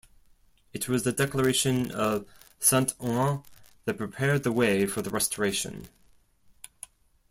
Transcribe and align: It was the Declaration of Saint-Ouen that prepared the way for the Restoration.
It 0.73 0.89
was 0.89 1.03
the 1.03 1.11
Declaration 1.11 1.91
of 1.91 2.25
Saint-Ouen 2.59 3.43
that 3.85 3.99
prepared 3.99 4.41
the 4.41 4.51
way 4.51 4.87
for 4.87 5.03
the 5.03 5.11
Restoration. 5.11 5.89